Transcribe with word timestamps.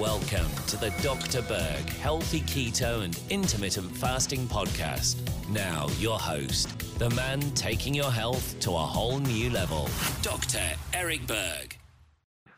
Welcome 0.00 0.48
to 0.68 0.78
the 0.78 0.88
Dr. 1.02 1.42
Berg 1.42 1.90
Healthy 1.90 2.40
Keto 2.40 3.04
and 3.04 3.20
Intermittent 3.28 3.94
Fasting 3.94 4.46
Podcast. 4.46 5.18
Now, 5.50 5.88
your 5.98 6.18
host, 6.18 6.98
the 6.98 7.10
man 7.10 7.42
taking 7.50 7.94
your 7.94 8.10
health 8.10 8.58
to 8.60 8.70
a 8.70 8.78
whole 8.78 9.18
new 9.18 9.50
level, 9.50 9.90
Dr. 10.22 10.62
Eric 10.94 11.26
Berg. 11.26 11.76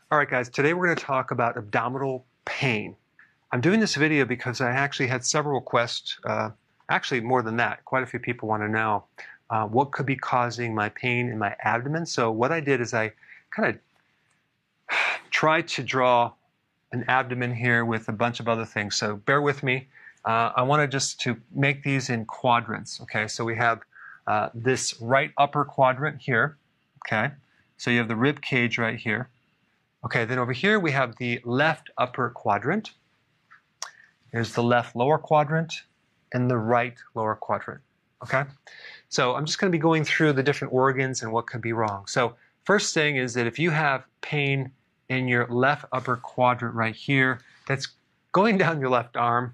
All 0.09 0.17
right, 0.17 0.29
guys, 0.29 0.47
today 0.47 0.73
we're 0.73 0.85
going 0.85 0.95
to 0.95 1.03
talk 1.03 1.31
about 1.31 1.57
abdominal 1.57 2.25
pain. 2.45 2.95
I'm 3.51 3.59
doing 3.59 3.81
this 3.81 3.95
video 3.95 4.23
because 4.23 4.61
I 4.61 4.71
actually 4.71 5.07
had 5.07 5.25
several 5.25 5.55
requests, 5.55 6.17
uh, 6.23 6.51
actually 6.87 7.19
more 7.19 7.41
than 7.41 7.57
that. 7.57 7.83
Quite 7.83 8.03
a 8.03 8.05
few 8.05 8.19
people 8.19 8.47
want 8.47 8.63
to 8.63 8.69
know 8.69 9.03
uh, 9.49 9.67
what 9.67 9.91
could 9.91 10.05
be 10.05 10.15
causing 10.15 10.73
my 10.73 10.87
pain 10.87 11.27
in 11.27 11.37
my 11.37 11.57
abdomen. 11.61 12.05
So, 12.05 12.31
what 12.31 12.53
I 12.53 12.61
did 12.61 12.79
is 12.79 12.93
I 12.93 13.11
kind 13.51 13.75
of 13.75 14.97
tried 15.29 15.67
to 15.67 15.83
draw 15.83 16.31
an 16.93 17.03
abdomen 17.07 17.53
here 17.53 17.83
with 17.83 18.07
a 18.07 18.11
bunch 18.11 18.39
of 18.39 18.47
other 18.47 18.65
things. 18.65 18.95
So 18.95 19.17
bear 19.17 19.41
with 19.41 19.63
me. 19.63 19.87
Uh, 20.23 20.51
I 20.55 20.61
wanted 20.61 20.91
just 20.91 21.19
to 21.21 21.35
make 21.53 21.83
these 21.83 22.09
in 22.09 22.25
quadrants. 22.25 23.01
Okay, 23.01 23.27
so 23.27 23.43
we 23.43 23.57
have 23.57 23.81
uh, 24.27 24.49
this 24.53 25.01
right 25.01 25.31
upper 25.37 25.65
quadrant 25.65 26.21
here. 26.21 26.55
Okay, 27.05 27.33
so 27.77 27.91
you 27.91 27.97
have 27.97 28.07
the 28.07 28.15
rib 28.15 28.41
cage 28.41 28.77
right 28.77 28.97
here. 28.97 29.27
Okay, 30.05 30.23
then 30.23 30.37
over 30.37 30.53
here 30.53 30.79
we 30.79 30.91
have 30.91 31.17
the 31.17 31.41
left 31.43 31.89
upper 31.97 32.29
quadrant. 32.29 32.91
Here's 34.31 34.53
the 34.53 34.63
left 34.63 34.95
lower 34.95 35.17
quadrant 35.17 35.73
and 36.31 36.49
the 36.49 36.57
right 36.57 36.95
lower 37.15 37.35
quadrant. 37.35 37.81
Okay, 38.23 38.43
so 39.09 39.35
I'm 39.35 39.45
just 39.45 39.59
going 39.59 39.69
to 39.69 39.77
be 39.77 39.81
going 39.81 40.05
through 40.05 40.33
the 40.33 40.43
different 40.43 40.73
organs 40.73 41.21
and 41.23 41.33
what 41.33 41.47
could 41.47 41.61
be 41.61 41.73
wrong. 41.73 42.05
So 42.07 42.35
first 42.63 42.93
thing 42.93 43.17
is 43.17 43.33
that 43.33 43.47
if 43.47 43.59
you 43.59 43.71
have 43.71 44.05
pain 44.21 44.71
in 45.17 45.27
your 45.27 45.47
left 45.47 45.85
upper 45.91 46.17
quadrant 46.17 46.75
right 46.75 46.95
here 46.95 47.39
that's 47.67 47.87
going 48.31 48.57
down 48.57 48.79
your 48.79 48.89
left 48.89 49.15
arm 49.15 49.53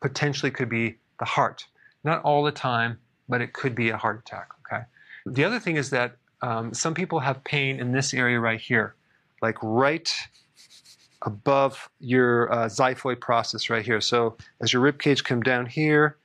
potentially 0.00 0.50
could 0.50 0.68
be 0.68 0.96
the 1.18 1.24
heart. 1.24 1.66
Not 2.04 2.22
all 2.22 2.42
the 2.42 2.52
time, 2.52 2.98
but 3.28 3.40
it 3.40 3.52
could 3.52 3.74
be 3.74 3.90
a 3.90 3.96
heart 3.96 4.20
attack. 4.20 4.48
Okay. 4.66 4.82
The 5.26 5.44
other 5.44 5.60
thing 5.60 5.76
is 5.76 5.90
that 5.90 6.16
um, 6.42 6.72
some 6.72 6.94
people 6.94 7.20
have 7.20 7.42
pain 7.44 7.78
in 7.78 7.92
this 7.92 8.14
area 8.14 8.40
right 8.40 8.60
here, 8.60 8.94
like 9.42 9.56
right 9.62 10.10
above 11.22 11.90
your 12.00 12.50
uh, 12.52 12.66
xiphoid 12.66 13.20
process 13.20 13.68
right 13.68 13.84
here. 13.84 14.00
So 14.00 14.36
as 14.60 14.72
your 14.72 14.80
rib 14.80 14.98
cage 14.98 15.22
come 15.22 15.42
down 15.42 15.66
here, 15.66 16.16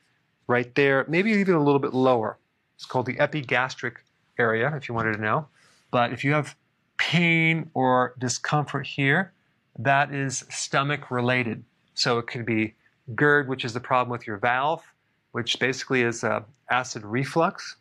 right 0.47 0.73
there, 0.75 1.05
maybe 1.07 1.31
even 1.31 1.55
a 1.55 1.63
little 1.63 1.79
bit 1.79 1.93
lower. 1.93 2.37
It's 2.75 2.85
called 2.85 3.05
the 3.05 3.19
epigastric 3.19 4.03
area, 4.37 4.73
if 4.75 4.87
you 4.87 4.95
wanted 4.95 5.13
to 5.13 5.21
know. 5.21 5.47
But 5.91 6.13
if 6.13 6.23
you 6.23 6.33
have 6.33 6.55
pain 6.97 7.69
or 7.73 8.15
discomfort 8.19 8.87
here, 8.87 9.33
that 9.79 10.13
is 10.13 10.45
stomach 10.49 11.11
related. 11.11 11.63
So 11.93 12.17
it 12.17 12.27
could 12.27 12.45
be 12.45 12.75
GERD, 13.15 13.47
which 13.47 13.65
is 13.65 13.73
the 13.73 13.79
problem 13.79 14.11
with 14.11 14.25
your 14.25 14.37
valve, 14.37 14.83
which 15.31 15.59
basically 15.59 16.01
is 16.01 16.23
uh, 16.23 16.41
acid 16.69 17.03
reflux. 17.03 17.75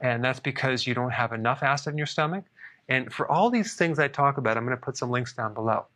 And 0.00 0.24
that's 0.24 0.40
because 0.40 0.86
you 0.86 0.94
don't 0.94 1.10
have 1.12 1.32
enough 1.32 1.62
acid 1.62 1.92
in 1.92 1.98
your 1.98 2.06
stomach. 2.06 2.44
And 2.88 3.12
for 3.12 3.30
all 3.30 3.50
these 3.50 3.74
things 3.76 3.98
I 3.98 4.08
talk 4.08 4.38
about, 4.38 4.56
I'm 4.56 4.64
going 4.64 4.76
to 4.76 4.82
put 4.82 4.96
some 4.96 5.10
links 5.10 5.32
down 5.32 5.54
below. 5.54 5.86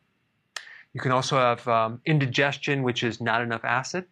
You 0.93 1.01
can 1.01 1.11
also 1.11 1.37
have 1.37 1.67
um, 1.67 2.01
indigestion, 2.07 2.83
which 2.83 3.03
is 3.03 3.21
not 3.21 3.43
enough 3.43 3.65
acid. 3.65 4.05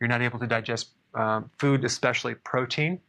You're 0.00 0.08
not 0.08 0.22
able 0.22 0.38
to 0.38 0.46
digest 0.46 0.90
um, 1.14 1.50
food, 1.58 1.84
especially 1.84 2.36
protein. 2.36 3.00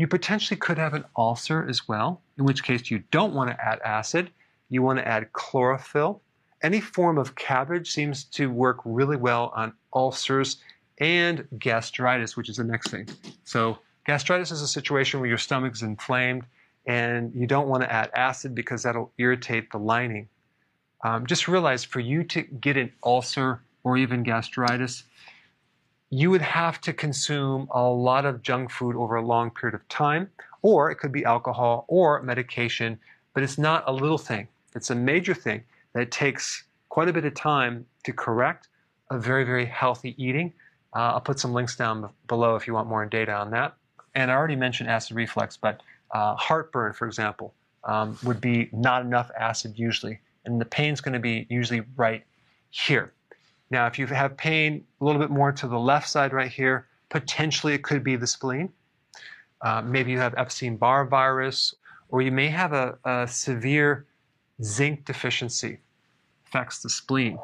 You 0.00 0.06
potentially 0.06 0.56
could 0.56 0.78
have 0.78 0.94
an 0.94 1.04
ulcer 1.14 1.66
as 1.68 1.86
well, 1.86 2.22
in 2.38 2.46
which 2.46 2.64
case 2.64 2.90
you 2.90 3.02
don't 3.10 3.34
want 3.34 3.50
to 3.50 3.62
add 3.62 3.80
acid. 3.84 4.30
You 4.70 4.80
want 4.80 4.98
to 4.98 5.06
add 5.06 5.30
chlorophyll. 5.34 6.22
Any 6.62 6.80
form 6.80 7.18
of 7.18 7.34
cabbage 7.34 7.90
seems 7.90 8.24
to 8.36 8.50
work 8.50 8.78
really 8.86 9.18
well 9.18 9.52
on 9.54 9.74
ulcers 9.92 10.56
and 11.00 11.46
gastritis, 11.58 12.34
which 12.34 12.48
is 12.48 12.56
the 12.56 12.64
next 12.64 12.88
thing. 12.88 13.10
So, 13.44 13.76
gastritis 14.06 14.50
is 14.50 14.62
a 14.62 14.68
situation 14.68 15.20
where 15.20 15.28
your 15.28 15.36
stomach 15.36 15.74
is 15.74 15.82
inflamed 15.82 16.46
and 16.86 17.30
you 17.34 17.46
don't 17.46 17.68
want 17.68 17.82
to 17.82 17.92
add 17.92 18.10
acid 18.14 18.54
because 18.54 18.82
that'll 18.84 19.12
irritate 19.18 19.70
the 19.70 19.78
lining. 19.78 20.30
Um, 21.04 21.26
just 21.26 21.46
realize 21.46 21.84
for 21.84 22.00
you 22.00 22.24
to 22.24 22.40
get 22.40 22.78
an 22.78 22.90
ulcer 23.04 23.60
or 23.84 23.98
even 23.98 24.22
gastritis, 24.22 25.04
you 26.10 26.30
would 26.30 26.42
have 26.42 26.80
to 26.80 26.92
consume 26.92 27.68
a 27.70 27.82
lot 27.82 28.24
of 28.24 28.42
junk 28.42 28.70
food 28.70 28.96
over 28.96 29.14
a 29.16 29.24
long 29.24 29.50
period 29.50 29.74
of 29.74 29.88
time, 29.88 30.28
or 30.62 30.90
it 30.90 30.96
could 30.96 31.12
be 31.12 31.24
alcohol 31.24 31.84
or 31.88 32.20
medication, 32.22 32.98
but 33.32 33.44
it's 33.44 33.58
not 33.58 33.84
a 33.86 33.92
little 33.92 34.18
thing. 34.18 34.48
It's 34.74 34.90
a 34.90 34.94
major 34.94 35.34
thing 35.34 35.62
that 35.92 36.10
takes 36.10 36.64
quite 36.88 37.08
a 37.08 37.12
bit 37.12 37.24
of 37.24 37.34
time 37.34 37.86
to 38.04 38.12
correct 38.12 38.68
a 39.10 39.18
very, 39.18 39.44
very 39.44 39.64
healthy 39.64 40.14
eating. 40.22 40.52
Uh, 40.94 41.14
I'll 41.14 41.20
put 41.20 41.38
some 41.38 41.52
links 41.52 41.76
down 41.76 42.10
below 42.26 42.56
if 42.56 42.66
you 42.66 42.74
want 42.74 42.88
more 42.88 43.06
data 43.06 43.32
on 43.32 43.50
that. 43.52 43.74
And 44.16 44.30
I 44.30 44.34
already 44.34 44.56
mentioned 44.56 44.90
acid 44.90 45.16
reflux, 45.16 45.56
but 45.56 45.80
uh, 46.10 46.34
heartburn, 46.34 46.92
for 46.92 47.06
example, 47.06 47.54
um, 47.84 48.18
would 48.24 48.40
be 48.40 48.68
not 48.72 49.02
enough 49.02 49.30
acid 49.38 49.78
usually, 49.78 50.18
and 50.44 50.60
the 50.60 50.64
pain's 50.64 51.00
going 51.00 51.14
to 51.14 51.20
be 51.20 51.46
usually 51.48 51.82
right 51.96 52.24
here. 52.70 53.12
Now, 53.70 53.86
if 53.86 53.98
you 53.98 54.06
have 54.06 54.36
pain 54.36 54.84
a 55.00 55.04
little 55.04 55.20
bit 55.20 55.30
more 55.30 55.52
to 55.52 55.68
the 55.68 55.78
left 55.78 56.08
side 56.08 56.32
right 56.32 56.50
here, 56.50 56.88
potentially 57.08 57.72
it 57.74 57.82
could 57.84 58.02
be 58.02 58.16
the 58.16 58.26
spleen. 58.26 58.72
Uh, 59.62 59.82
maybe 59.82 60.10
you 60.10 60.18
have 60.18 60.34
Epstein 60.36 60.76
Barr 60.76 61.04
virus, 61.04 61.74
or 62.08 62.20
you 62.22 62.32
may 62.32 62.48
have 62.48 62.72
a, 62.72 62.98
a 63.04 63.28
severe 63.28 64.06
zinc 64.62 65.04
deficiency, 65.04 65.78
affects 66.46 66.82
the 66.82 66.90
spleen. 66.90 67.38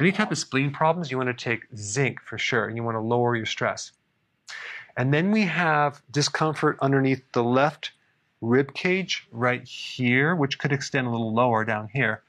Any 0.00 0.12
type 0.12 0.32
of 0.32 0.38
spleen 0.38 0.72
problems, 0.72 1.10
you 1.10 1.16
want 1.16 1.28
to 1.28 1.44
take 1.44 1.64
zinc 1.76 2.20
for 2.20 2.38
sure, 2.38 2.66
and 2.66 2.76
you 2.76 2.82
want 2.82 2.96
to 2.96 3.00
lower 3.00 3.36
your 3.36 3.46
stress. 3.46 3.92
And 4.96 5.12
then 5.12 5.30
we 5.30 5.42
have 5.42 6.02
discomfort 6.10 6.78
underneath 6.80 7.22
the 7.32 7.44
left 7.44 7.92
rib 8.40 8.74
cage 8.74 9.28
right 9.30 9.62
here, 9.62 10.34
which 10.34 10.58
could 10.58 10.72
extend 10.72 11.06
a 11.06 11.10
little 11.10 11.32
lower 11.32 11.64
down 11.64 11.88
here 11.92 12.22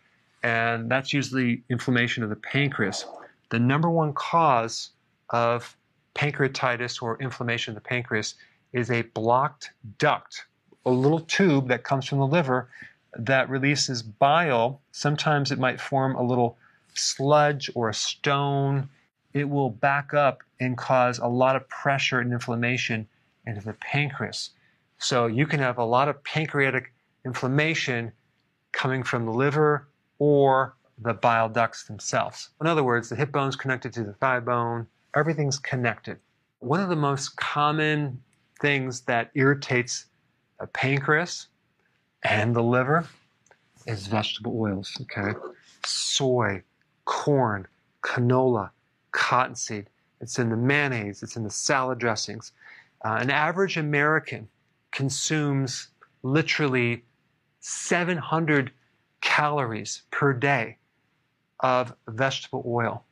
and 0.44 0.90
that's 0.90 1.14
usually 1.14 1.64
inflammation 1.70 2.24
of 2.24 2.30
the 2.30 2.36
pancreas. 2.36 3.06
The 3.50 3.60
number 3.60 3.90
one 3.90 4.14
cause 4.14 4.92
of 5.30 5.76
pancreatitis 6.16 7.02
or 7.02 7.22
inflammation 7.22 7.76
of 7.76 7.84
the 7.84 7.88
pancreas 7.88 8.36
is 8.74 8.92
a 8.92 9.02
blocked 9.02 9.72
duct, 10.00 10.46
a 10.86 10.92
little 10.92 11.22
tube 11.22 11.68
that 11.70 11.84
comes 11.84 12.06
from 12.06 12.20
the 12.20 12.28
liver 12.28 12.70
that 13.18 13.50
releases 13.50 14.02
bile. 14.02 14.82
Sometimes 14.92 15.52
it 15.52 15.60
might 15.60 15.80
form 15.80 16.16
a 16.16 16.24
little 16.24 16.58
sludge 16.94 17.70
or 17.76 17.90
a 17.90 17.94
stone. 17.94 18.90
It 19.34 19.50
will 19.50 19.70
back 19.70 20.14
up 20.14 20.44
and 20.60 20.78
cause 20.78 21.20
a 21.20 21.28
lot 21.28 21.56
of 21.56 21.68
pressure 21.70 22.20
and 22.20 22.34
inflammation 22.34 23.08
into 23.46 23.62
the 23.62 23.74
pancreas. 23.74 24.52
So 24.98 25.28
you 25.28 25.46
can 25.46 25.60
have 25.60 25.78
a 25.78 25.86
lot 25.86 26.10
of 26.10 26.24
pancreatic 26.24 26.92
inflammation 27.26 28.12
coming 28.72 29.04
from 29.04 29.26
the 29.26 29.32
liver, 29.32 29.88
or 30.20 30.76
the 31.00 31.14
bile 31.14 31.50
ducts 31.50 31.84
themselves. 31.84 32.50
In 32.60 32.68
other 32.68 32.84
words, 32.84 33.10
the 33.10 33.16
hip 33.16 33.32
bone's 33.32 33.56
connected 33.56 33.94
to 33.94 34.04
the 34.04 34.14
thigh 34.14 34.40
bone, 34.40 34.88
everything's 35.16 35.60
connected. 35.60 36.18
One 36.60 36.80
of 36.80 36.90
the 36.90 36.96
most 36.96 37.36
common 37.38 38.22
things 38.62 39.02
that 39.02 39.30
irritates 39.36 40.06
the 40.60 40.68
pancreas 40.68 41.48
and 42.24 42.56
the 42.56 42.64
liver 42.64 43.08
is 43.86 44.08
vegetable 44.08 44.60
oils, 44.60 44.92
okay? 45.02 45.38
Soy, 45.86 46.64
corn, 47.06 47.68
canola, 48.02 48.72
cottonseed. 49.12 49.90
It's 50.20 50.40
in 50.40 50.50
the 50.50 50.58
mayonnaise, 50.58 51.22
it's 51.22 51.36
in 51.36 51.44
the 51.44 51.50
salad 51.50 52.00
dressings. 52.00 52.54
Uh, 53.06 53.20
an 53.22 53.30
average 53.30 53.78
American 53.78 54.48
consumes 54.92 55.90
literally 56.24 57.04
700 57.60 58.72
calories 59.22 60.04
per 60.12 60.34
day 60.34 60.78
of 61.60 61.94
vegetable 62.08 62.64
oil. 62.66 63.04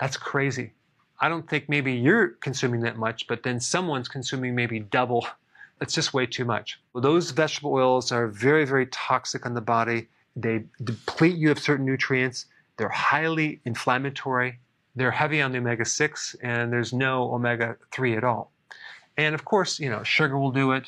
That's 0.00 0.16
crazy. 0.16 0.72
I 1.20 1.28
don't 1.28 1.48
think 1.48 1.68
maybe 1.68 1.92
you're 1.92 2.28
consuming 2.40 2.80
that 2.80 2.98
much, 2.98 3.26
but 3.26 3.42
then 3.42 3.60
someone's 3.60 4.08
consuming 4.08 4.54
maybe 4.54 4.80
double. 4.80 5.26
It's 5.80 5.92
just 5.92 6.14
way 6.14 6.24
too 6.24 6.44
much. 6.44 6.80
Those 6.94 7.32
vegetable 7.32 7.72
oils 7.72 8.12
are 8.12 8.28
very, 8.28 8.64
very 8.64 8.86
toxic 8.86 9.44
on 9.44 9.54
the 9.54 9.60
body. 9.60 10.06
They 10.36 10.62
deplete 10.84 11.36
you 11.36 11.50
of 11.50 11.58
certain 11.58 11.84
nutrients. 11.84 12.46
They're 12.76 12.88
highly 12.88 13.60
inflammatory. 13.64 14.60
They're 14.94 15.10
heavy 15.10 15.42
on 15.42 15.50
the 15.50 15.58
omega 15.58 15.84
6, 15.84 16.36
and 16.42 16.72
there's 16.72 16.92
no 16.92 17.34
omega 17.34 17.76
3 17.90 18.16
at 18.16 18.22
all. 18.22 18.52
And 19.16 19.34
of 19.34 19.44
course, 19.44 19.80
you 19.80 19.90
know, 19.90 20.04
sugar 20.04 20.38
will 20.38 20.52
do 20.52 20.72
it, 20.72 20.84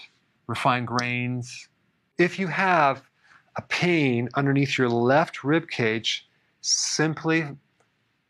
refined 0.46 0.86
grains. 0.86 1.68
If 2.16 2.38
you 2.38 2.46
have 2.46 3.02
a 3.56 3.62
pain 3.62 4.28
underneath 4.34 4.76
your 4.76 4.88
left 4.88 5.42
rib 5.44 5.68
cage, 5.68 6.28
simply 6.60 7.46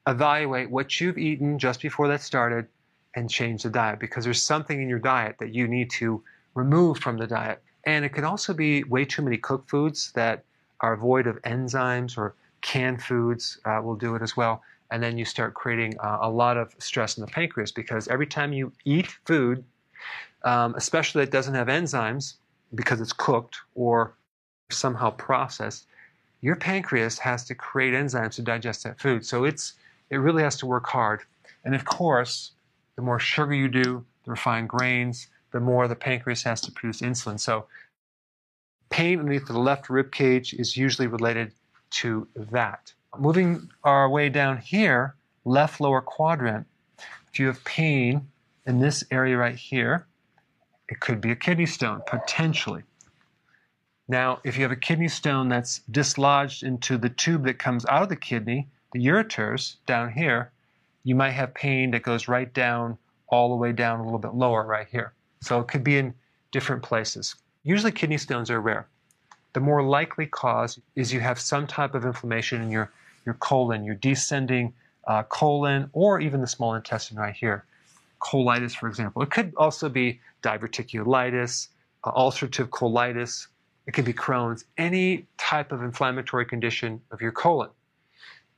evaluate 0.07 0.71
what 0.71 1.01
you've 1.01 1.19
eaten 1.19 1.59
just 1.59 1.81
before 1.83 2.09
that 2.09 2.21
started 2.21 2.67
and 3.15 3.31
change 3.31 3.63
the 3.63 3.71
diet 3.71 3.99
because 3.99 4.25
there's 4.25 4.43
something 4.43 4.81
in 4.81 4.89
your 4.89 4.99
diet 4.99 5.37
that 5.41 5.53
you 5.55 5.67
need 5.67 5.91
to 5.91 6.23
remove 6.55 6.99
from 6.99 7.17
the 7.17 7.27
diet. 7.27 7.63
And 7.85 8.05
it 8.05 8.11
can 8.11 8.25
also 8.25 8.53
be 8.53 8.85
way 8.85 9.05
too 9.05 9.23
many 9.23 9.39
cooked 9.39 9.71
foods 9.71 10.13
that 10.13 10.45
are 10.81 10.97
void 10.97 11.27
of 11.27 11.41
enzymes 11.43 12.19
or 12.19 12.35
canned 12.61 13.03
foods 13.03 13.59
uh, 13.65 13.81
will 13.83 13.97
do 13.97 14.15
it 14.15 14.23
as 14.23 14.37
well. 14.37 14.63
And 14.91 15.03
then 15.03 15.19
you 15.19 15.25
start 15.25 15.55
creating 15.55 15.99
uh, 15.99 16.19
a 16.21 16.31
lot 16.31 16.57
of 16.57 16.75
stress 16.79 17.17
in 17.17 17.23
the 17.23 17.31
pancreas 17.31 17.73
because 17.73 18.07
every 18.09 18.27
time 18.27 18.53
you 18.53 18.73
eat 18.85 19.07
food, 19.25 19.65
um, 20.45 20.75
especially 20.77 21.25
that 21.25 21.33
doesn't 21.33 21.55
have 21.55 21.69
enzymes 21.69 22.35
because 22.75 23.01
it's 23.01 23.13
cooked 23.13 23.57
or 23.75 24.15
somehow 24.71 25.11
processed, 25.11 25.87
your 26.41 26.57
pancreas 26.57 27.19
has 27.19 27.45
to 27.45 27.55
create 27.55 27.95
enzymes 27.95 28.35
to 28.35 28.43
digest 28.43 28.85
that 28.85 29.01
food. 29.01 29.25
So 29.25 29.45
it's 29.45 29.75
it 30.11 30.17
really 30.17 30.43
has 30.43 30.57
to 30.59 30.67
work 30.67 30.87
hard. 30.87 31.23
And 31.65 31.75
of 31.75 31.85
course, 31.85 32.53
the 32.95 33.03
more 33.03 33.19
sugar 33.19 33.55
you 33.55 33.69
do, 33.69 34.05
the 34.25 34.31
refined 34.31 34.69
grains, 34.69 35.29
the 35.53 35.61
more 35.61 35.89
the 35.89 35.97
pancreas 35.97 36.43
has 36.45 36.61
to 36.63 36.73
produce 36.73 37.01
insulin. 37.01 37.41
So 37.41 37.67
pain 38.91 39.19
underneath 39.19 39.47
the 39.47 39.59
left 39.59 39.91
rib 39.91 40.13
cage 40.13 40.55
is 40.55 40.77
usually 40.77 41.09
related 41.09 41.53
to 41.91 42.29
that. 42.37 42.93
Moving 43.19 43.71
our 43.83 44.09
way 44.09 44.29
down 44.29 44.59
here, 44.59 45.15
left 45.45 45.81
lower 45.81 46.01
quadrant, 46.01 46.67
if 47.33 47.41
you 47.41 47.47
have 47.47 47.65
pain 47.65 48.29
in 48.67 48.81
this 48.81 49.05
area 49.11 49.37
right 49.37 49.57
here, 49.57 50.07
it 50.89 51.01
could 51.01 51.21
be 51.21 51.33
a 51.33 51.37
kidney 51.37 51.67
stone, 51.67 52.03
potentially. 52.07 52.83
Now, 54.09 54.39
if 54.45 54.57
you 54.57 54.63
have 54.63 54.73
a 54.73 54.77
kidney 54.77 55.09
stone 55.09 55.49
that's 55.49 55.81
dislodged 55.91 56.63
into 56.63 56.97
the 56.97 57.09
tube 57.09 57.45
that 57.45 57.59
comes 57.59 57.85
out 57.87 58.03
of 58.03 58.09
the 58.09 58.17
kidney, 58.17 58.69
the 58.93 59.05
ureters 59.05 59.77
down 59.87 60.13
here, 60.13 60.53
you 61.03 61.15
might 61.15 61.33
have 61.33 61.55
pain 61.55 61.91
that 61.91 62.03
goes 62.03 62.29
right 62.29 62.53
down, 62.53 62.99
all 63.29 63.49
the 63.49 63.57
way 63.57 63.73
down 63.73 63.99
a 63.99 64.05
little 64.05 64.19
bit 64.19 64.35
lower 64.35 64.65
right 64.65 64.87
here. 64.91 65.13
So 65.41 65.61
it 65.61 65.69
could 65.69 65.83
be 65.83 65.99
in 65.99 66.15
different 66.53 66.83
places. 66.83 67.35
Usually 67.65 67.91
kidney 67.91 68.19
stones 68.19 68.51
are 68.51 68.61
rare. 68.61 68.87
The 69.53 69.61
more 69.61 69.83
likely 69.83 70.27
cause 70.27 70.79
is 70.95 71.13
you 71.13 71.21
have 71.21 71.41
some 71.41 71.67
type 71.67 71.95
of 71.95 72.05
inflammation 72.05 72.63
in 72.63 72.71
your, 72.71 72.91
your 73.25 73.35
colon, 73.35 73.85
your 73.85 73.97
descending 73.97 74.73
uh, 75.07 75.25
colon, 75.25 75.91
or 75.93 76.21
even 76.21 76.41
the 76.41 76.47
small 76.47 76.75
intestine 76.75 77.19
right 77.19 77.35
here. 77.35 77.65
Colitis, 78.21 78.73
for 78.73 78.89
example. 78.89 79.23
It 79.23 79.31
could 79.31 79.53
also 79.57 79.89
be 79.89 80.21
diverticulitis, 80.43 81.69
uh, 82.05 82.13
ulcerative 82.13 82.69
colitis. 82.69 83.49
It 83.87 83.93
could 83.95 84.05
be 84.05 84.13
Crohn's, 84.13 84.65
any 84.77 85.27
type 85.39 85.71
of 85.73 85.83
inflammatory 85.83 86.45
condition 86.45 87.01
of 87.11 87.21
your 87.21 87.33
colon. 87.33 87.71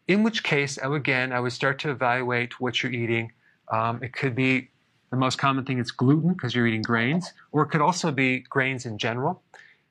In 0.06 0.22
which 0.22 0.42
case, 0.42 0.78
again, 0.82 1.32
I 1.32 1.40
would 1.40 1.52
start 1.52 1.78
to 1.80 1.90
evaluate 1.90 2.58
what 2.60 2.82
you're 2.82 2.92
eating. 2.92 3.32
Um, 3.70 4.02
it 4.02 4.14
could 4.14 4.34
be 4.34 4.70
the 5.10 5.16
most 5.16 5.38
common 5.38 5.64
thing 5.64 5.78
is 5.78 5.90
gluten 5.90 6.32
because 6.32 6.54
you're 6.54 6.66
eating 6.66 6.82
grains, 6.82 7.32
or 7.52 7.62
it 7.62 7.66
could 7.66 7.82
also 7.82 8.10
be 8.10 8.40
grains 8.40 8.86
in 8.86 8.96
general. 8.96 9.42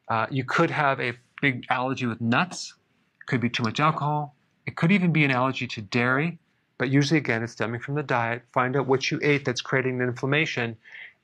Uh, 0.07 0.25
you 0.31 0.43
could 0.43 0.71
have 0.71 0.99
a 0.99 1.13
big 1.41 1.65
allergy 1.69 2.07
with 2.07 2.19
nuts. 2.19 2.73
It 3.21 3.27
could 3.27 3.41
be 3.41 3.49
too 3.49 3.63
much 3.63 3.79
alcohol. 3.79 4.35
It 4.65 4.75
could 4.75 4.91
even 4.91 5.11
be 5.11 5.23
an 5.23 5.31
allergy 5.31 5.67
to 5.67 5.81
dairy, 5.81 6.39
but 6.79 6.89
usually, 6.89 7.19
again, 7.19 7.43
it's 7.43 7.53
stemming 7.53 7.81
from 7.81 7.95
the 7.95 8.03
diet. 8.03 8.43
Find 8.53 8.75
out 8.75 8.87
what 8.87 9.11
you 9.11 9.19
ate 9.21 9.45
that's 9.45 9.61
creating 9.61 9.99
the 9.99 10.05
inflammation 10.05 10.77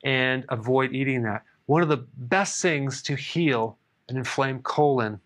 and 0.04 0.44
avoid 0.48 0.92
eating 0.92 1.22
that. 1.22 1.42
One 1.66 1.82
of 1.82 1.88
the 1.88 2.06
best 2.16 2.60
things 2.62 3.02
to 3.02 3.16
heal 3.16 3.78
an 4.08 4.16
inflamed 4.16 4.64
colon 4.64 5.20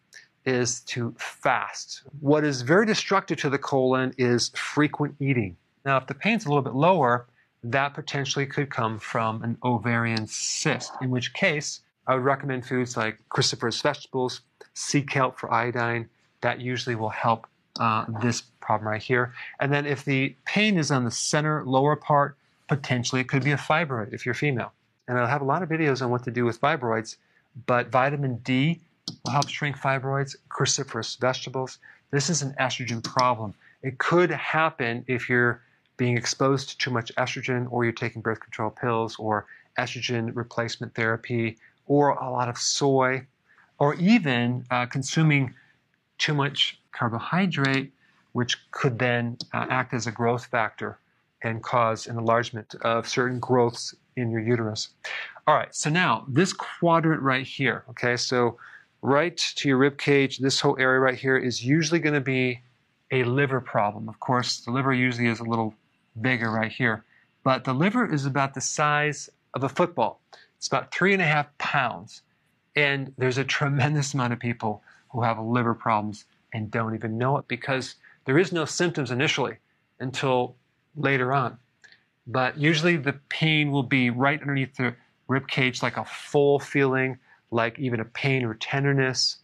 is 0.44 0.80
to 0.80 1.14
fast. 1.18 2.02
What 2.20 2.44
is 2.44 2.62
very 2.62 2.86
destructive 2.86 3.38
to 3.38 3.50
the 3.50 3.58
colon 3.58 4.14
is 4.16 4.50
frequent 4.50 5.14
eating. 5.20 5.56
Now, 5.84 5.96
if 5.98 6.06
the 6.06 6.14
pain's 6.14 6.46
a 6.46 6.48
little 6.48 6.62
bit 6.62 6.74
lower, 6.74 7.26
that 7.64 7.94
potentially 7.94 8.46
could 8.46 8.70
come 8.70 8.98
from 8.98 9.42
an 9.42 9.58
ovarian 9.62 10.26
cyst, 10.26 10.92
in 11.02 11.10
which 11.10 11.34
case 11.34 11.80
I 12.06 12.14
would 12.14 12.24
recommend 12.24 12.64
foods 12.64 12.96
like 12.96 13.18
cruciferous 13.30 13.82
vegetables, 13.82 14.40
sea 14.74 15.02
kelp 15.02 15.38
for 15.38 15.52
iodine. 15.52 16.08
That 16.40 16.60
usually 16.60 16.94
will 16.94 17.08
help 17.08 17.46
uh, 17.80 18.06
this 18.22 18.42
problem 18.60 18.88
right 18.88 19.02
here. 19.02 19.34
And 19.60 19.72
then 19.72 19.86
if 19.86 20.04
the 20.04 20.34
pain 20.44 20.78
is 20.78 20.90
on 20.90 21.04
the 21.04 21.10
center 21.10 21.64
lower 21.64 21.96
part, 21.96 22.36
potentially 22.68 23.20
it 23.20 23.28
could 23.28 23.44
be 23.44 23.52
a 23.52 23.56
fibroid 23.56 24.12
if 24.12 24.24
you're 24.24 24.34
female. 24.34 24.72
And 25.08 25.18
I'll 25.18 25.26
have 25.26 25.42
a 25.42 25.44
lot 25.44 25.62
of 25.62 25.68
videos 25.68 26.02
on 26.02 26.10
what 26.10 26.22
to 26.24 26.30
do 26.30 26.44
with 26.44 26.60
fibroids, 26.60 27.16
but 27.66 27.88
vitamin 27.88 28.36
D 28.38 28.80
will 29.24 29.32
help 29.32 29.48
shrink 29.48 29.76
fibroids, 29.76 30.36
cruciferous 30.50 31.18
vegetables. 31.18 31.78
This 32.10 32.30
is 32.30 32.42
an 32.42 32.54
estrogen 32.60 33.02
problem. 33.02 33.54
It 33.82 33.98
could 33.98 34.30
happen 34.30 35.04
if 35.06 35.28
you're 35.28 35.62
being 35.96 36.16
exposed 36.16 36.70
to 36.70 36.78
too 36.78 36.90
much 36.90 37.12
estrogen, 37.16 37.66
or 37.70 37.84
you're 37.84 37.92
taking 37.92 38.22
birth 38.22 38.40
control 38.40 38.70
pills, 38.70 39.16
or 39.18 39.46
estrogen 39.78 40.34
replacement 40.34 40.94
therapy, 40.94 41.56
or 41.86 42.10
a 42.10 42.30
lot 42.30 42.48
of 42.48 42.58
soy, 42.58 43.26
or 43.78 43.94
even 43.94 44.64
uh, 44.70 44.86
consuming 44.86 45.54
too 46.18 46.34
much 46.34 46.80
carbohydrate, 46.92 47.92
which 48.32 48.58
could 48.70 48.98
then 48.98 49.36
uh, 49.52 49.66
act 49.70 49.94
as 49.94 50.06
a 50.06 50.12
growth 50.12 50.46
factor 50.46 50.98
and 51.42 51.62
cause 51.62 52.06
an 52.06 52.18
enlargement 52.18 52.74
of 52.82 53.08
certain 53.08 53.38
growths 53.38 53.94
in 54.16 54.30
your 54.30 54.40
uterus. 54.40 54.90
All 55.48 55.54
right, 55.54 55.74
so 55.74 55.88
now 55.88 56.26
this 56.28 56.52
quadrant 56.52 57.22
right 57.22 57.46
here, 57.46 57.82
okay, 57.88 58.18
so 58.18 58.58
right 59.00 59.34
to 59.56 59.66
your 59.66 59.78
rib 59.78 59.96
cage, 59.96 60.36
this 60.36 60.60
whole 60.60 60.76
area 60.78 61.00
right 61.00 61.18
here 61.18 61.38
is 61.38 61.64
usually 61.64 62.00
going 62.00 62.12
to 62.12 62.20
be 62.20 62.60
a 63.12 63.24
liver 63.24 63.58
problem. 63.58 64.10
Of 64.10 64.20
course, 64.20 64.60
the 64.60 64.72
liver 64.72 64.92
usually 64.92 65.26
is 65.26 65.40
a 65.40 65.44
little 65.44 65.72
bigger 66.20 66.50
right 66.50 66.70
here. 66.70 67.02
But 67.44 67.64
the 67.64 67.72
liver 67.72 68.12
is 68.12 68.26
about 68.26 68.52
the 68.52 68.60
size 68.60 69.30
of 69.54 69.64
a 69.64 69.70
football. 69.70 70.20
It's 70.58 70.66
about 70.66 70.92
three 70.92 71.14
and 71.14 71.22
a 71.22 71.24
half 71.24 71.56
pounds. 71.56 72.20
And 72.76 73.14
there's 73.16 73.38
a 73.38 73.44
tremendous 73.44 74.12
amount 74.12 74.34
of 74.34 74.38
people 74.38 74.82
who 75.08 75.22
have 75.22 75.38
liver 75.38 75.72
problems 75.72 76.26
and 76.52 76.70
don't 76.70 76.94
even 76.94 77.16
know 77.16 77.38
it 77.38 77.48
because 77.48 77.94
there 78.26 78.36
is 78.36 78.52
no 78.52 78.66
symptoms 78.66 79.10
initially 79.10 79.56
until 79.98 80.56
later 80.94 81.32
on. 81.32 81.56
But 82.26 82.58
usually 82.58 82.98
the 82.98 83.14
pain 83.30 83.70
will 83.70 83.82
be 83.82 84.10
right 84.10 84.42
underneath 84.42 84.76
the 84.76 84.94
rib 85.28 85.46
cage, 85.46 85.82
like 85.82 85.96
a 85.96 86.04
full 86.04 86.58
feeling, 86.58 87.18
like 87.50 87.78
even 87.78 88.00
a 88.00 88.04
pain 88.04 88.44
or 88.44 88.54
tenderness, 88.54 89.38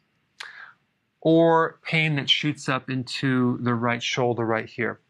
or 1.21 1.79
pain 1.83 2.17
that 2.17 2.29
shoots 2.29 2.69
up 2.69 2.91
into 2.91 3.59
the 3.63 3.75
right 3.75 4.03
shoulder 4.03 4.45
right 4.45 4.69
here. 4.69 5.01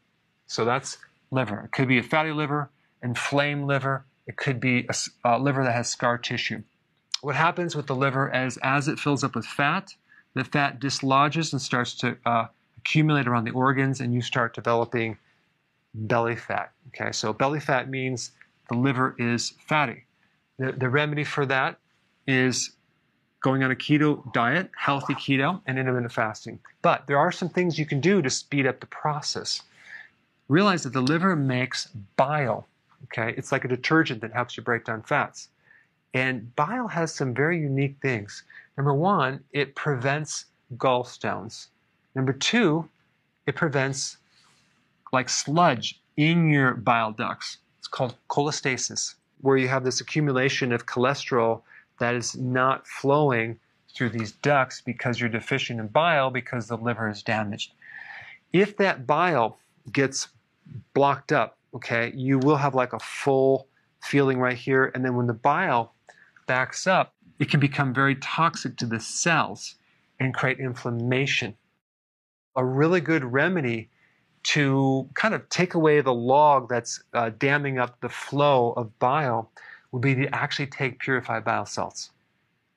So 0.46 0.64
that's 0.64 0.98
liver. 1.30 1.62
It 1.64 1.72
could 1.72 1.88
be 1.88 1.98
a 1.98 2.02
fatty 2.02 2.32
liver, 2.32 2.70
inflamed 3.02 3.66
liver. 3.66 4.04
It 4.26 4.36
could 4.36 4.60
be 4.60 4.86
a, 4.88 4.94
a 5.24 5.38
liver 5.38 5.64
that 5.64 5.74
has 5.74 5.90
scar 5.90 6.18
tissue. 6.18 6.62
What 7.20 7.34
happens 7.34 7.74
with 7.74 7.86
the 7.86 7.96
liver 7.96 8.30
is 8.32 8.58
as 8.58 8.86
it 8.86 8.98
fills 8.98 9.24
up 9.24 9.34
with 9.34 9.46
fat, 9.46 9.94
the 10.34 10.44
fat 10.44 10.78
dislodges 10.80 11.52
and 11.52 11.62
starts 11.62 11.94
to 11.96 12.16
uh, 12.26 12.46
accumulate 12.78 13.26
around 13.26 13.44
the 13.44 13.52
organs, 13.52 14.00
and 14.00 14.12
you 14.12 14.20
start 14.20 14.54
developing 14.54 15.16
belly 15.94 16.36
fat. 16.36 16.72
Okay, 16.88 17.12
so 17.12 17.32
belly 17.32 17.60
fat 17.60 17.88
means 17.88 18.32
the 18.68 18.76
liver 18.76 19.14
is 19.18 19.54
fatty. 19.66 20.04
The, 20.58 20.72
the 20.72 20.88
remedy 20.88 21.24
for 21.24 21.46
that 21.46 21.78
is 22.26 22.70
going 23.42 23.62
on 23.62 23.70
a 23.70 23.74
keto 23.74 24.32
diet, 24.32 24.70
healthy 24.76 25.14
keto, 25.14 25.60
and 25.66 25.78
intermittent 25.78 26.12
fasting. 26.12 26.58
But 26.82 27.06
there 27.06 27.18
are 27.18 27.32
some 27.32 27.48
things 27.48 27.78
you 27.78 27.86
can 27.86 28.00
do 28.00 28.22
to 28.22 28.30
speed 28.30 28.66
up 28.66 28.80
the 28.80 28.86
process 28.86 29.62
realize 30.48 30.82
that 30.82 30.92
the 30.92 31.00
liver 31.00 31.36
makes 31.36 31.88
bile. 32.16 32.66
Okay, 33.04 33.34
it's 33.36 33.52
like 33.52 33.64
a 33.64 33.68
detergent 33.68 34.20
that 34.22 34.32
helps 34.32 34.56
you 34.56 34.62
break 34.62 34.84
down 34.84 35.02
fats. 35.02 35.48
And 36.14 36.54
bile 36.56 36.88
has 36.88 37.14
some 37.14 37.34
very 37.34 37.58
unique 37.58 37.96
things. 38.00 38.44
Number 38.76 38.94
one, 38.94 39.40
it 39.52 39.74
prevents 39.74 40.46
gallstones. 40.76 41.68
Number 42.14 42.32
two, 42.32 42.88
it 43.46 43.56
prevents 43.56 44.16
like 45.12 45.28
sludge 45.28 46.00
in 46.16 46.48
your 46.48 46.74
bile 46.74 47.12
ducts. 47.12 47.58
It's 47.78 47.88
called 47.88 48.14
cholestasis, 48.28 49.14
where 49.40 49.56
you 49.56 49.68
have 49.68 49.84
this 49.84 50.00
accumulation 50.00 50.72
of 50.72 50.86
cholesterol 50.86 51.62
that 51.98 52.14
is 52.14 52.36
not 52.36 52.86
flowing 52.86 53.58
through 53.94 54.10
these 54.10 54.32
ducts 54.32 54.80
because 54.80 55.20
you're 55.20 55.28
deficient 55.28 55.78
in 55.80 55.86
bile 55.86 56.30
because 56.30 56.66
the 56.66 56.76
liver 56.76 57.08
is 57.08 57.22
damaged. 57.22 57.72
If 58.52 58.76
that 58.78 59.06
bile 59.06 59.58
gets 59.92 60.28
blocked 60.94 61.32
up, 61.32 61.58
okay, 61.74 62.12
you 62.14 62.38
will 62.38 62.56
have 62.56 62.74
like 62.74 62.92
a 62.92 62.98
full 62.98 63.68
feeling 64.02 64.38
right 64.38 64.56
here. 64.56 64.90
And 64.94 65.04
then 65.04 65.16
when 65.16 65.26
the 65.26 65.32
bile 65.32 65.94
backs 66.46 66.86
up, 66.86 67.14
it 67.38 67.50
can 67.50 67.60
become 67.60 67.94
very 67.94 68.14
toxic 68.16 68.76
to 68.78 68.86
the 68.86 69.00
cells 69.00 69.76
and 70.20 70.34
create 70.34 70.58
inflammation. 70.58 71.56
A 72.56 72.64
really 72.64 73.00
good 73.00 73.24
remedy 73.24 73.90
to 74.44 75.08
kind 75.14 75.34
of 75.34 75.48
take 75.48 75.74
away 75.74 76.00
the 76.00 76.14
log 76.14 76.68
that's 76.68 77.02
uh, 77.12 77.30
damming 77.38 77.78
up 77.78 78.00
the 78.00 78.08
flow 78.08 78.72
of 78.72 78.96
bile 78.98 79.50
would 79.92 80.02
be 80.02 80.14
to 80.14 80.34
actually 80.34 80.66
take 80.66 80.98
purified 80.98 81.44
bile 81.44 81.66
salts. 81.66 82.10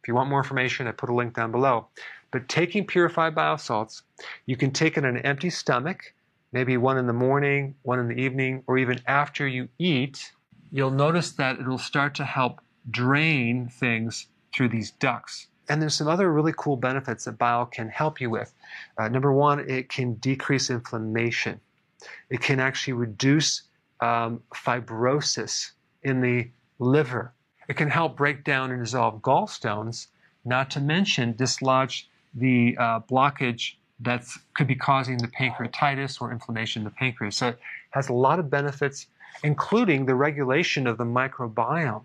If 0.02 0.08
you 0.08 0.16
want 0.16 0.30
more 0.30 0.40
information, 0.40 0.88
I 0.88 0.92
put 0.92 1.10
a 1.10 1.14
link 1.14 1.36
down 1.36 1.52
below. 1.52 1.88
But 2.32 2.50
taking 2.50 2.86
purified 2.86 3.36
bile 3.36 3.58
salts, 3.58 4.04
you 4.46 4.58
can 4.58 4.72
take 4.72 4.98
it 4.98 5.06
on 5.06 5.16
an 5.16 5.26
empty 5.26 5.50
stomach 5.50 6.14
maybe 6.52 6.78
one 6.78 6.98
in 6.98 7.08
the 7.08 7.14
morning, 7.14 7.76
one 7.84 8.00
in 8.00 8.08
the 8.08 8.16
evening, 8.16 8.64
or 8.68 8.78
even 8.78 9.00
after 9.08 9.48
you 9.48 9.68
eat, 9.80 10.32
you'll 10.72 10.92
notice 10.92 11.32
that 11.34 11.60
it'll 11.60 11.78
start 11.78 12.16
to 12.16 12.26
help 12.26 12.62
drain 12.90 13.68
things 13.70 14.28
through 14.54 14.70
these 14.70 14.92
ducts. 14.92 15.48
And 15.70 15.82
there's 15.82 15.96
some 15.96 16.08
other 16.08 16.32
really 16.32 16.54
cool 16.56 16.78
benefits 16.78 17.26
that 17.26 17.38
bile 17.38 17.66
can 17.66 17.90
help 17.90 18.22
you 18.22 18.30
with. 18.30 18.54
Uh, 18.98 19.08
number 19.10 19.34
one, 19.34 19.70
it 19.70 19.90
can 19.90 20.14
decrease 20.16 20.70
inflammation. 20.70 21.60
It 22.30 22.42
can 22.42 22.60
actually 22.60 22.94
reduce 22.94 23.64
um, 24.00 24.42
fibrosis 24.54 25.72
in 26.04 26.22
the 26.22 26.50
liver. 26.80 27.34
It 27.68 27.76
can 27.76 27.90
help 27.90 28.16
break 28.16 28.44
down 28.44 28.72
and 28.72 28.84
dissolve 28.84 29.22
gallstones, 29.22 30.08
not 30.46 30.70
to 30.72 30.80
mention 30.80 31.34
dislodge 31.34 32.08
the 32.34 32.78
uh, 32.80 33.00
blockage 33.02 33.74
that 34.00 34.24
could 34.54 34.68
be 34.68 34.76
causing 34.76 35.18
the 35.18 35.28
pancreatitis 35.28 36.22
or 36.22 36.32
inflammation 36.32 36.82
in 36.82 36.84
the 36.86 36.92
pancreas. 36.92 37.36
So 37.38 37.50
it 37.50 37.60
has 37.90 38.10
a 38.10 38.14
lot 38.14 38.40
of 38.40 38.50
benefits, 38.50 39.08
including 39.44 40.06
the 40.06 40.16
regulation 40.16 40.88
of 40.88 40.98
the 40.98 41.04
microbiome. 41.04 42.04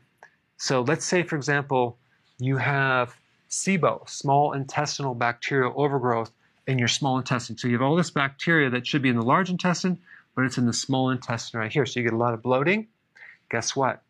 So 0.56 0.80
let's 0.80 1.04
say, 1.04 1.22
for 1.22 1.36
example, 1.36 1.98
you 2.38 2.56
have 2.56 3.14
SIBO, 3.52 4.08
small 4.08 4.54
intestinal 4.54 5.14
bacterial 5.14 5.74
overgrowth 5.76 6.32
in 6.66 6.78
your 6.78 6.88
small 6.88 7.18
intestine. 7.18 7.58
So 7.58 7.68
you 7.68 7.74
have 7.74 7.82
all 7.82 7.96
this 7.96 8.10
bacteria 8.10 8.70
that 8.70 8.86
should 8.86 9.02
be 9.02 9.10
in 9.10 9.16
the 9.16 9.22
large 9.22 9.50
intestine, 9.50 9.98
but 10.34 10.46
it's 10.46 10.56
in 10.56 10.64
the 10.64 10.72
small 10.72 11.10
intestine 11.10 11.60
right 11.60 11.70
here. 11.70 11.84
So 11.84 12.00
you 12.00 12.04
get 12.04 12.14
a 12.14 12.16
lot 12.16 12.32
of 12.32 12.42
bloating. 12.42 12.88
Guess 13.50 13.76
what? 13.76 14.02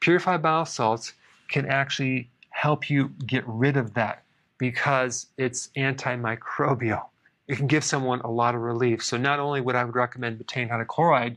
Purified 0.00 0.42
bile 0.42 0.66
salts 0.66 1.14
can 1.48 1.66
actually 1.66 2.30
help 2.50 2.90
you 2.90 3.08
get 3.26 3.42
rid 3.46 3.78
of 3.78 3.94
that 3.94 4.22
because 4.58 5.26
it's 5.38 5.70
antimicrobial. 5.76 7.06
It 7.48 7.56
can 7.56 7.66
give 7.66 7.84
someone 7.84 8.20
a 8.20 8.30
lot 8.30 8.54
of 8.54 8.60
relief. 8.60 9.02
So 9.02 9.16
not 9.16 9.40
only 9.40 9.62
would 9.62 9.76
I 9.76 9.84
would 9.84 9.96
recommend 9.96 10.38
betaine 10.38 10.68
hydrochloride, 10.68 11.36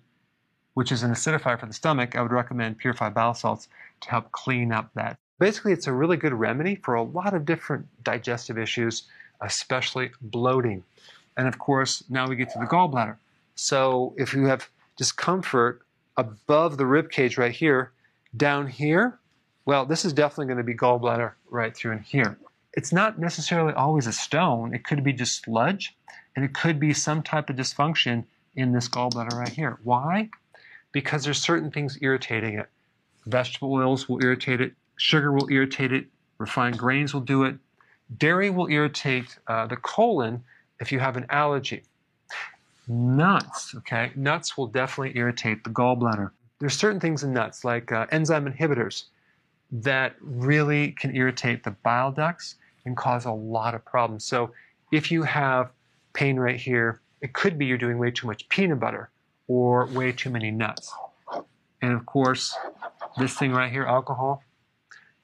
which 0.74 0.92
is 0.92 1.04
an 1.04 1.12
acidifier 1.12 1.58
for 1.58 1.66
the 1.66 1.74
stomach, 1.74 2.18
I 2.18 2.22
would 2.22 2.32
recommend 2.32 2.78
purified 2.78 3.14
bile 3.14 3.34
salts 3.34 3.70
to 4.02 4.10
help 4.10 4.32
clean 4.34 4.74
up 4.74 4.90
that. 4.96 5.18
Basically, 5.40 5.74
it's 5.74 5.88
a 5.88 5.94
really 5.94 6.18
good 6.18 6.34
remedy 6.34 6.76
for 6.76 6.96
a 6.96 7.04
lot 7.04 7.34
of 7.34 7.46
different 7.46 7.88
digestive 8.04 8.58
issues, 8.58 9.04
especially 9.42 10.12
bloating. 10.22 10.84
And 11.36 11.48
of 11.48 11.58
course, 11.60 12.04
now 12.10 12.28
we 12.28 12.36
get 12.36 12.52
to 12.52 12.60
the 12.60 12.66
gallbladder. 12.66 13.18
So 13.56 14.14
if 14.18 14.34
you 14.34 14.46
have 14.46 14.70
discomfort 14.98 15.82
above 16.18 16.78
the 16.78 16.86
rib 16.86 17.10
cage 17.10 17.38
right 17.38 17.52
here, 17.52 17.92
down 18.36 18.68
here, 18.68 19.20
well, 19.66 19.86
this 19.86 20.06
is 20.06 20.14
definitely 20.14 20.48
going 20.48 20.58
to 20.58 20.64
be 20.64 20.76
gallbladder 20.76 21.34
right 21.50 21.76
through 21.76 21.94
in 21.94 22.00
here. 22.00 22.38
It's 22.74 22.92
not 22.92 23.20
necessarily 23.20 23.74
always 23.74 24.08
a 24.08 24.14
stone. 24.14 24.74
It 24.74 24.84
could 24.84 25.04
be 25.04 25.14
just 25.14 25.44
sludge, 25.44 25.96
and 26.36 26.44
it 26.44 26.54
could 26.54 26.80
be 26.80 26.94
some 26.94 27.22
type 27.22 27.50
of 27.50 27.56
dysfunction 27.56 28.26
in 28.56 28.72
this 28.72 28.90
gallbladder 28.90 29.34
right 29.34 29.50
here. 29.50 29.80
Why? 29.84 30.30
Because 30.92 31.24
there's 31.24 31.42
certain 31.42 31.72
things 31.72 31.98
irritating 32.02 32.58
it. 32.58 32.70
Vegetable 33.26 33.74
oils 33.74 34.10
will 34.10 34.24
irritate 34.24 34.62
it. 34.62 34.74
Sugar 34.98 35.32
will 35.32 35.50
irritate 35.50 35.92
it. 35.92 36.06
Refined 36.38 36.78
grains 36.78 37.14
will 37.14 37.22
do 37.22 37.44
it. 37.44 37.56
Dairy 38.18 38.50
will 38.50 38.68
irritate 38.68 39.38
uh, 39.48 39.66
the 39.68 39.78
colon 39.78 40.44
if 40.80 40.92
you 40.92 41.00
have 41.00 41.18
an 41.18 41.26
allergy. 41.30 41.84
Nuts, 42.88 43.74
okay? 43.78 44.12
Nuts 44.16 44.58
will 44.58 44.68
definitely 44.68 45.18
irritate 45.18 45.64
the 45.64 45.70
gallbladder. 45.70 46.32
There's 46.60 46.76
certain 46.76 47.00
things 47.00 47.24
in 47.24 47.34
nuts, 47.34 47.64
like 47.64 47.92
uh, 47.92 48.08
enzyme 48.12 48.52
inhibitors, 48.52 49.06
that 49.72 50.16
really 50.22 50.92
can 50.92 51.16
irritate 51.16 51.64
the 51.64 51.72
bile 51.72 52.12
ducts 52.12 52.56
and 52.86 52.96
cause 52.96 53.26
a 53.26 53.32
lot 53.32 53.74
of 53.74 53.84
problems. 53.86 54.26
So 54.26 54.52
if 54.92 55.12
you 55.12 55.24
have 55.24 55.72
pain 56.14 56.38
right 56.38 56.60
here, 56.60 57.02
it 57.22 57.34
could 57.34 57.58
be 57.58 57.66
you're 57.66 57.78
doing 57.78 57.98
way 57.98 58.12
too 58.12 58.28
much 58.28 58.48
peanut 58.50 58.80
butter 58.80 59.10
or 59.48 59.88
way 59.88 60.12
too 60.12 60.30
many 60.30 60.52
nuts. 60.52 60.94
And 61.82 61.94
of 61.94 62.06
course, 62.06 62.56
this 63.18 63.36
thing 63.36 63.52
right 63.52 63.72
here, 63.72 63.86
alcohol, 63.86 64.44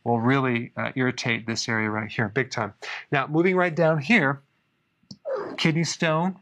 will 0.04 0.20
really 0.20 0.72
uh, 0.78 0.92
irritate 0.96 1.46
this 1.46 1.68
area 1.68 1.90
right 1.90 2.10
here, 2.10 2.30
big 2.30 2.52
time. 2.52 2.74
Now, 3.12 3.28
moving 3.28 3.56
right 3.56 3.76
down 3.76 4.00
here, 4.00 4.42
kidney 5.58 5.84
stone 5.84 6.40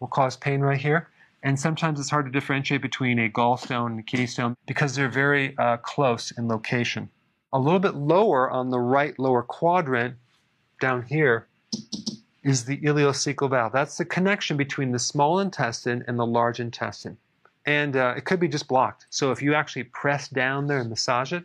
will 0.00 0.08
cause 0.08 0.36
pain 0.36 0.60
right 0.60 0.80
here. 0.80 1.08
And 1.42 1.58
sometimes 1.58 2.00
it's 2.00 2.10
hard 2.10 2.26
to 2.26 2.32
differentiate 2.32 2.82
between 2.82 3.18
a 3.18 3.28
gallstone 3.28 3.86
and 3.86 4.00
a 4.00 4.02
kidney 4.02 4.26
stone 4.26 4.56
because 4.66 4.94
they're 4.94 5.08
very 5.08 5.56
uh, 5.56 5.76
close 5.78 6.32
in 6.32 6.48
location. 6.48 7.08
A 7.52 7.58
little 7.58 7.78
bit 7.78 7.94
lower 7.94 8.50
on 8.50 8.70
the 8.70 8.80
right 8.80 9.18
lower 9.18 9.42
quadrant 9.42 10.16
down 10.80 11.02
here 11.02 11.46
is 12.42 12.64
the 12.64 12.78
ileocecal 12.78 13.50
valve. 13.50 13.72
That's 13.72 13.96
the 13.98 14.04
connection 14.04 14.56
between 14.56 14.92
the 14.92 14.98
small 14.98 15.38
intestine 15.38 16.04
and 16.06 16.18
the 16.18 16.26
large 16.26 16.60
intestine. 16.60 17.16
And 17.64 17.96
uh, 17.96 18.14
it 18.16 18.24
could 18.24 18.40
be 18.40 18.48
just 18.48 18.68
blocked. 18.68 19.06
So 19.10 19.30
if 19.30 19.42
you 19.42 19.54
actually 19.54 19.84
press 19.84 20.28
down 20.28 20.66
there 20.66 20.78
and 20.78 20.88
massage 20.88 21.32
it, 21.32 21.44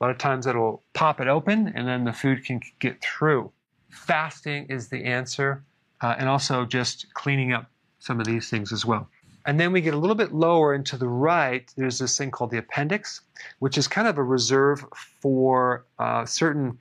a 0.00 0.04
lot 0.04 0.10
of 0.10 0.18
times 0.18 0.46
it'll 0.46 0.82
pop 0.92 1.20
it 1.20 1.28
open 1.28 1.72
and 1.74 1.86
then 1.86 2.04
the 2.04 2.12
food 2.12 2.44
can 2.44 2.60
get 2.78 3.00
through. 3.02 3.50
Fasting 3.88 4.66
is 4.68 4.88
the 4.88 5.04
answer, 5.04 5.62
uh, 6.00 6.16
and 6.18 6.28
also 6.28 6.64
just 6.64 7.12
cleaning 7.14 7.52
up 7.52 7.70
some 8.00 8.20
of 8.20 8.26
these 8.26 8.50
things 8.50 8.72
as 8.72 8.84
well. 8.84 9.08
And 9.46 9.60
then 9.60 9.72
we 9.72 9.80
get 9.80 9.94
a 9.94 9.98
little 9.98 10.16
bit 10.16 10.32
lower 10.32 10.74
into 10.74 10.96
the 10.96 11.08
right, 11.08 11.70
there's 11.76 11.98
this 11.98 12.16
thing 12.16 12.30
called 12.30 12.50
the 12.50 12.58
appendix, 12.58 13.20
which 13.58 13.76
is 13.76 13.86
kind 13.86 14.08
of 14.08 14.18
a 14.18 14.22
reserve 14.22 14.84
for 15.20 15.84
uh, 15.98 16.24
certain 16.24 16.78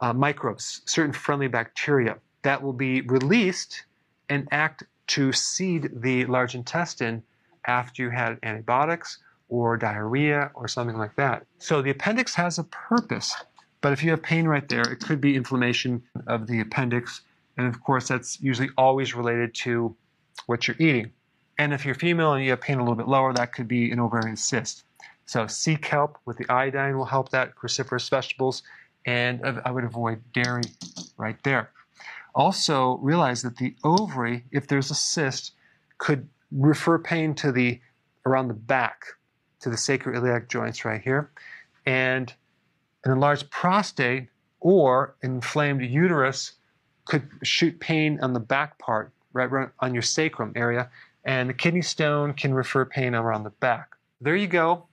uh, 0.00 0.12
microbes, 0.12 0.82
certain 0.86 1.12
friendly 1.12 1.48
bacteria 1.48 2.18
that 2.42 2.62
will 2.62 2.72
be 2.72 3.02
released 3.02 3.84
and 4.28 4.48
act 4.50 4.82
to 5.06 5.32
seed 5.32 5.90
the 5.94 6.24
large 6.26 6.54
intestine 6.54 7.22
after 7.66 8.02
you 8.02 8.10
had 8.10 8.38
antibiotics 8.42 9.18
or 9.50 9.76
diarrhea 9.76 10.50
or 10.54 10.66
something 10.66 10.96
like 10.96 11.14
that. 11.16 11.44
So 11.58 11.82
the 11.82 11.90
appendix 11.90 12.34
has 12.36 12.58
a 12.58 12.64
purpose, 12.64 13.34
but 13.82 13.92
if 13.92 14.02
you 14.02 14.10
have 14.12 14.22
pain 14.22 14.46
right 14.46 14.66
there, 14.68 14.82
it 14.82 15.00
could 15.00 15.20
be 15.20 15.36
inflammation 15.36 16.02
of 16.26 16.46
the 16.46 16.60
appendix. 16.60 17.20
And 17.58 17.66
of 17.66 17.82
course, 17.82 18.08
that's 18.08 18.40
usually 18.40 18.70
always 18.78 19.14
related 19.14 19.52
to 19.56 19.94
what 20.46 20.66
you're 20.66 20.76
eating. 20.78 21.10
And 21.58 21.74
if 21.74 21.84
you're 21.84 21.94
female 21.94 22.32
and 22.32 22.42
you 22.42 22.50
have 22.50 22.60
pain 22.62 22.78
a 22.78 22.80
little 22.80 22.94
bit 22.94 23.08
lower, 23.08 23.34
that 23.34 23.52
could 23.52 23.68
be 23.68 23.90
an 23.90 24.00
ovarian 24.00 24.36
cyst. 24.36 24.84
So 25.26 25.46
sea 25.46 25.76
kelp 25.76 26.18
with 26.24 26.38
the 26.38 26.46
iodine 26.48 26.96
will 26.96 27.04
help 27.04 27.28
that, 27.30 27.54
cruciferous 27.54 28.08
vegetables, 28.08 28.62
and 29.06 29.44
I 29.64 29.70
would 29.70 29.84
avoid 29.84 30.22
dairy 30.32 30.62
right 31.16 31.36
there. 31.44 31.70
Also, 32.34 32.98
realize 32.98 33.42
that 33.42 33.56
the 33.56 33.74
ovary, 33.84 34.44
if 34.52 34.68
there's 34.68 34.90
a 34.90 34.94
cyst, 34.94 35.52
could 35.98 36.28
refer 36.52 36.98
pain 36.98 37.34
to 37.34 37.52
the 37.52 37.80
around 38.24 38.48
the 38.48 38.54
back, 38.54 39.04
to 39.60 39.70
the 39.70 39.76
sacroiliac 39.76 40.48
joints 40.48 40.84
right 40.84 41.00
here, 41.00 41.30
and 41.86 42.32
an 43.04 43.12
enlarged 43.12 43.50
prostate 43.50 44.28
or 44.60 45.14
inflamed 45.22 45.82
uterus 45.82 46.52
could 47.06 47.28
shoot 47.42 47.78
pain 47.80 48.18
on 48.20 48.32
the 48.32 48.40
back 48.40 48.78
part, 48.78 49.12
right, 49.32 49.68
on 49.80 49.94
your 49.94 50.02
sacrum 50.02 50.52
area, 50.54 50.90
and 51.24 51.48
the 51.48 51.54
kidney 51.54 51.82
stone 51.82 52.32
can 52.32 52.54
refer 52.54 52.84
pain 52.84 53.14
around 53.14 53.44
the 53.44 53.50
back. 53.50 53.96
There 54.20 54.36
you 54.36 54.46
go 54.46 54.86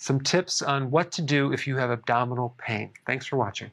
some 0.00 0.18
tips 0.18 0.62
on 0.62 0.90
what 0.90 1.12
to 1.12 1.20
do 1.20 1.52
if 1.52 1.66
you 1.66 1.76
have 1.76 1.90
abdominal 1.90 2.54
pain. 2.56 2.90
Thanks 3.06 3.26
for 3.26 3.36
watching. 3.36 3.70